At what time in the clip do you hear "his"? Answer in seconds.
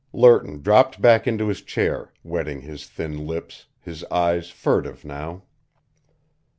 1.47-1.61, 2.61-2.87, 3.79-4.03